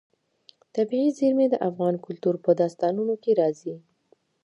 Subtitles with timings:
[0.75, 3.75] طبیعي زیرمې د افغان کلتور په داستانونو کې راځي.